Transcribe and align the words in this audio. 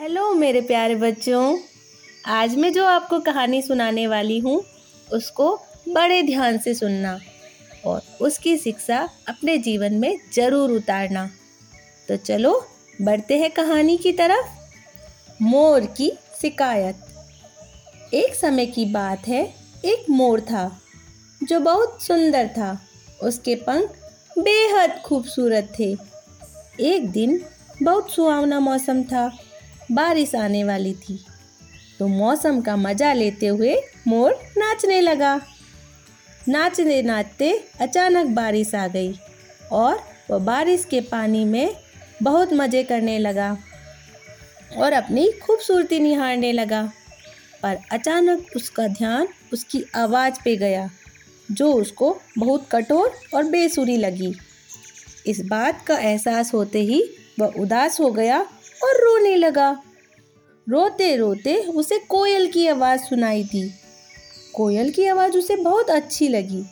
Hello 0.00 0.32
मेरे 0.34 0.60
प्यारे 0.60 0.94
बच्चों। 0.94 1.58
आज 2.26 2.54
मैं 2.56 2.72
जो 2.72 2.84
आपको 2.84 3.18
कहानी 3.20 3.62
सुनाने 3.62 4.06
वाली 4.06 4.38
हूँ, 4.38 4.62
उसको 5.12 5.56
बड़े 5.88 6.22
ध्यान 6.22 6.58
से 6.58 6.74
सुनना 6.74 7.20
और 7.86 8.02
उसकी 8.20 8.56
शिक्षा 8.56 9.08
अपने 9.28 9.58
जीवन 9.58 9.94
में 9.94 10.18
ज़रूर 10.34 10.70
उतारना। 10.70 11.30
तो 12.08 12.16
चलो, 12.16 12.66
बढ़ते 13.02 13.38
हैं 13.38 13.50
कहानी 13.50 13.96
की 13.96 14.12
तरफ़। 14.12 15.42
मोर 15.42 15.80
की 15.80 16.12
शिकायत। 16.40 18.14
एक 18.14 18.34
समय 18.34 18.66
की 18.66 18.84
बात 18.84 19.28
है, 19.28 19.54
एक 19.84 20.10
मोर 20.10 20.40
था, 20.40 20.80
जो 21.42 21.60
बहुत 21.60 22.02
सुंदर 22.02 22.48
था। 22.48 22.80
उसके 23.22 23.54
पंख 23.54 23.90
बेहद 24.38 25.02
खूबसूरत 25.04 25.72
थे। 25.78 25.96
एक 26.80 27.10
दिन 27.10 27.40
बहुत 27.82 28.10
सुहावना 28.10 28.60
मौसम 28.60 29.02
था। 29.02 29.38
बारिश 29.90 30.34
आने 30.34 30.62
वाली 30.64 30.92
थी। 30.94 31.18
तो 31.98 32.06
मौसम 32.08 32.60
का 32.60 32.76
मज़ा 32.76 33.12
लेते 33.12 33.46
हुए 33.46 33.74
मोर 34.06 34.32
नाचने 34.58 35.00
लगा। 35.00 35.34
नाचते 36.48 37.00
नाचते 37.02 37.52
अचानक 37.80 38.26
बारिश 38.26 38.74
आ 38.74 38.86
गई 38.88 39.14
और 39.72 40.00
वह 40.30 40.38
बारिश 40.44 40.84
के 40.84 41.00
पानी 41.00 41.44
में 41.44 41.74
बहुत 42.22 42.52
मज़े 42.52 42.82
करने 42.82 43.18
लगा 43.18 43.56
और 44.76 44.92
अपनी 44.92 45.30
खूबसूरती 45.42 45.98
निहारने 46.00 46.52
लगा। 46.52 46.82
पर 47.62 47.78
अचानक 47.92 48.46
उसका 48.56 48.86
ध्यान 48.88 49.28
उसकी 49.52 49.82
आवाज़ 49.96 50.34
पे 50.44 50.56
गया, 50.56 50.88
जो 51.48 51.72
उसको 51.72 52.16
बहुत 52.38 52.66
कठोर 52.72 53.12
और 53.34 53.44
बेसुरी 53.44 53.96
लगी। 53.96 54.34
इस 55.26 55.40
बात 55.46 55.84
का 55.86 55.98
एहसास 56.00 56.52
होते 56.54 56.80
ही 56.82 57.02
वह 57.40 57.60
उदास 57.60 58.00
हो 58.00 58.10
गया 58.12 58.44
और 58.88 58.94
रोने 58.94 59.36
लगा। 59.36 59.82
रोते 60.68 61.16
रोते 61.16 61.56
उसे 61.56 61.98
कोयल 61.98 62.46
की 62.50 62.66
आवाज़ 62.68 63.00
सुनाई 63.00 63.44
थी 63.44 63.74
कोयल 64.54 64.90
की 64.90 65.06
आवाज़ 65.06 65.38
उसे 65.38 65.56
बहुत 65.56 65.90
अच्छी 65.90 66.28
लगी। 66.28 66.64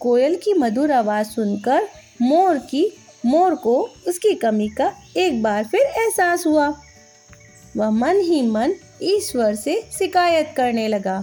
कोयल 0.00 0.36
की 0.36 0.52
मधुर 0.52 0.92
आवाज़ 0.92 1.26
सुनकर 1.26 1.88
मोर 2.22 2.58
की, 2.58 2.96
मोर 3.26 3.54
को 3.54 3.88
उसकी 4.08 4.34
कमी 4.34 4.68
का 4.68 4.92
एक 5.16 5.42
बार 5.42 5.64
फिर 5.64 5.80
एहसास 5.80 6.46
हुआ। 6.46 6.80
वह 7.76 7.90
मन 7.90 8.20
ही 8.20 8.42
मन 8.42 8.74
ईश्वर 9.02 9.54
से 9.54 9.88
शिकायत 9.98 10.54
करने 10.56 10.88
लगा 10.88 11.22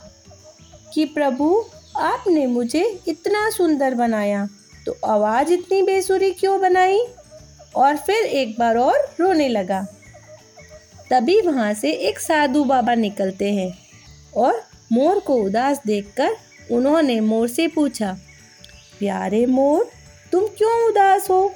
कि, 0.93 1.05
प्रभु, 1.05 1.65
आपने 1.97 2.47
मुझे 2.47 2.99
इतना 3.07 3.49
सुंदर 3.49 3.95
बनाया 3.95 4.47
तो 4.85 4.95
आवाज़ 5.05 5.53
इतनी 5.53 5.81
बेसुरी 5.81 6.31
क्यों 6.31 6.61
बनाई? 6.61 6.99
और 7.75 7.97
फिर 7.97 8.15
एक 8.15 8.55
बार 8.59 8.77
और 8.77 9.15
रोने 9.19 9.47
लगा। 9.47 9.87
तभी 11.11 11.39
वहाँ 11.41 11.73
से 11.73 11.91
एक 11.91 12.19
साधु 12.19 12.63
बाबा 12.63 12.93
निकलते 12.95 13.51
हैं 13.53 13.71
और 14.35 14.61
मोर 14.91 15.19
को 15.19 15.35
उदास 15.35 15.81
देखकर 15.87 16.35
उन्होंने 16.71 17.19
मोर 17.21 17.47
से 17.47 17.67
पूछा, 17.67 18.11
प्यारे 18.99 19.45
मोर, 19.45 19.89
तुम 20.31 20.45
क्यों 20.47 20.71
उदास 20.89 21.29
हो? 21.29 21.53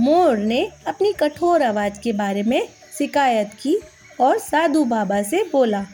मोर 0.00 0.36
ने 0.36 0.68
अपनी 0.86 1.12
कठोर 1.12 1.62
आवाज़ 1.62 2.00
के 2.00 2.12
बारे 2.12 2.42
में 2.42 2.68
शिकायत 2.98 3.50
की 3.62 3.78
और 4.20 4.38
साधु 4.38 4.84
बाबा 4.84 5.22
से 5.22 5.42
बोला, 5.52 5.84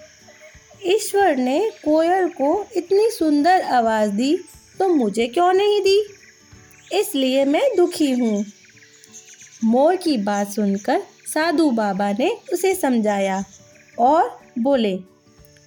ईश्वर 0.86 1.36
ने 1.36 1.58
कोयल 1.84 2.28
को 2.30 2.66
इतनी 2.76 3.10
सुंदर 3.10 3.62
आवाज़ 3.62 4.10
दी 4.10 4.36
तो 4.78 4.88
मुझे 4.88 5.26
क्यों 5.26 5.52
नहीं 5.52 5.80
दी? 5.80 5.98
इसलिए 6.92 7.44
मैं 7.44 7.68
दुखी 7.76 8.10
हूँ। 8.12 8.44
मोर 9.64 9.96
की 9.96 10.16
बात 10.18 10.50
सुनकर 10.50 11.02
साधु 11.34 11.70
बाबा 11.70 12.12
ने 12.12 12.36
उसे 12.52 12.74
समझाया 12.74 13.44
और 13.98 14.40
बोले, 14.58 14.98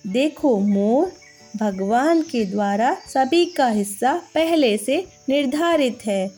देखो 0.07 0.59
मोर, 0.59 1.11
भगवान 1.57 2.21
के 2.21 2.45
द्वारा 2.45 2.97
सभी 3.07 3.45
का 3.45 3.67
हिस्सा 3.67 4.21
पहले 4.35 4.77
से 4.77 5.07
निर्धारित 5.29 5.99
है। 6.05 6.31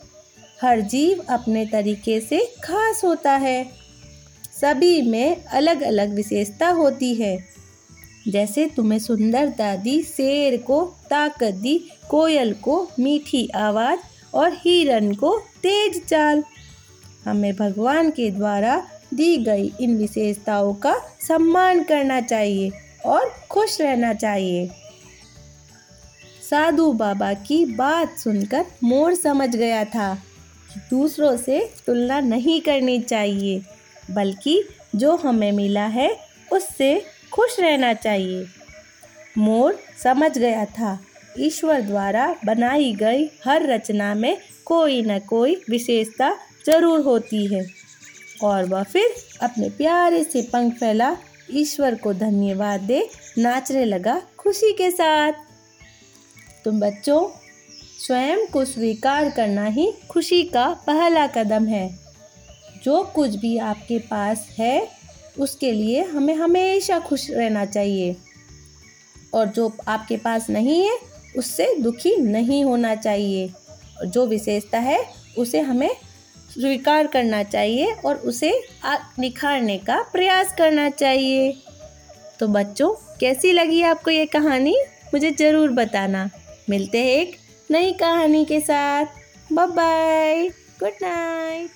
हर 0.62 0.80
जीव 0.80 1.24
अपने 1.28 1.66
तरीके 1.66 2.20
से 2.20 2.54
खास 2.64 3.00
होता 3.04 3.32
है। 3.32 3.70
सभी 4.60 5.02
में 5.02 5.44
अलग 5.44 5.80
अलग 5.80 6.14
विशेषता 6.14 6.68
होती 6.68 7.14
है। 7.14 7.44
जैसे 8.28 8.66
तुम्हें 8.66 8.98
सुंदरता 8.98 9.76
दी 9.76 10.02
शेर 10.02 10.56
को 10.56 10.94
ताकत 11.10 11.54
दी, 11.54 11.90
कोयल 12.10 12.54
को 12.54 12.88
मीठी 12.98 13.48
आवाज़ 13.48 13.98
और 14.34 14.52
हिरन 14.52 15.14
को 15.14 15.38
तेज 15.38 16.06
चाल। 16.06 16.44
हमें 17.24 17.56
भगवान 17.56 18.10
के 18.10 18.30
द्वारा 18.30 18.88
दी 19.14 19.36
गई 19.44 19.72
इन 19.80 19.96
विशेषताओं 19.96 20.72
का 20.74 20.94
सम्मान 21.20 21.82
करना 21.82 22.20
चाहिए 22.20 22.70
और 23.06 23.32
खुश 23.50 23.80
रहना 23.80 24.12
चाहिए। 24.14 24.66
साधु 26.42 26.92
बाबा 26.92 27.32
की 27.34 27.64
बात 27.66 28.18
सुनकर 28.18 28.64
मोर 28.84 29.14
समझ 29.14 29.48
गया 29.56 29.84
था 29.84 30.14
कि 30.74 30.80
दूसरों 30.90 31.36
से 31.36 31.58
तुलना 31.86 32.20
नहीं 32.20 32.60
करनी 32.60 32.98
चाहिए, 33.00 33.60
बल्कि 34.10 34.62
जो 34.94 35.16
हमें 35.16 35.50
मिला 35.52 35.86
है 35.88 36.10
उससे 36.52 36.94
खुश 37.32 37.58
रहना 37.60 37.92
चाहिए। 37.94 38.44
मोर 39.38 39.78
समझ 40.02 40.36
गया 40.38 40.64
था, 40.64 40.98
ईश्वर 41.38 41.80
द्वारा 41.80 42.34
बनाई 42.44 42.92
गई 42.94 43.24
हर 43.44 43.66
रचना 43.66 44.14
में 44.14 44.36
कोई 44.64 45.02
न 45.02 45.18
कोई 45.18 45.54
विशेषता 45.70 46.32
ज़रूर 46.66 47.00
होती 47.00 47.46
है। 47.46 47.64
और 48.42 48.64
वह 48.64 48.82
फिर 48.82 49.14
अपने 49.42 49.70
प्यारे 49.70 50.24
से 50.24 50.42
पंख 50.42 50.74
फैला 50.74 51.16
ईश्वर 51.50 51.94
को 51.94 52.14
धन्यवाद 52.14 52.80
दे 52.80 53.08
नाचने 53.38 53.84
लगा 53.84 54.22
खुशी 54.38 54.72
के 54.72 54.90
साथ। 54.90 55.32
तुम 56.64 56.80
बच्चों, 56.80 57.28
स्वयं 58.06 58.46
को 58.46 58.64
स्वीकार 58.64 59.30
करना 59.30 59.64
ही 59.64 59.92
खुशी 60.10 60.42
का 60.42 60.68
पहला 60.86 61.26
कदम 61.26 61.66
है। 61.66 61.98
जो 62.84 63.02
कुछ 63.02 63.30
भी 63.30 63.58
आपके 63.58 63.98
पास 63.98 64.46
है, 64.58 64.88
उसके 65.38 65.72
लिए 65.72 66.02
हमें 66.02 66.34
हमेशा 66.34 66.98
खुश 66.98 67.30
रहना 67.30 67.64
चाहिए। 67.64 68.16
और 69.34 69.46
जो 69.46 69.76
आपके 69.88 70.16
पास 70.16 70.50
नहीं 70.50 70.88
है, 70.88 70.98
उससे 71.36 71.76
दुखी 71.80 72.16
नहीं 72.16 72.64
होना 72.64 72.94
चाहिए। 72.94 73.50
और 74.00 74.06
जो 74.06 74.26
विशेषता 74.26 74.78
है, 74.78 75.04
उसे 75.38 75.60
हमें 75.60 75.90
स्वीकार 76.52 77.06
करना 77.06 77.42
चाहिए 77.42 77.92
और 78.04 78.16
उसे 78.24 78.52
निखारने 79.18 79.76
का 79.78 80.00
प्रयास 80.12 80.54
करना 80.58 80.88
चाहिए। 80.90 81.52
तो 82.40 82.48
बच्चों, 82.48 82.90
कैसी 83.20 83.52
लगी 83.52 83.82
आपको 83.82 84.10
ये 84.10 84.26
कहानी? 84.26 84.76
मुझे 85.14 85.30
ज़रूर 85.30 85.70
बताना। 85.72 86.28
मिलते 86.70 86.98
हैं 86.98 87.16
एक 87.16 87.36
नई 87.70 87.92
कहानी 87.92 88.44
के 88.44 88.60
साथ। 88.60 89.06
Bye 89.52 89.66
bye 89.68 90.48
good 90.80 91.02
night 91.02 91.70